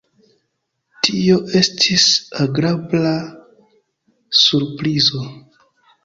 [1.07, 2.05] Tio estis
[2.45, 3.11] agrabla
[4.39, 5.23] surprizo.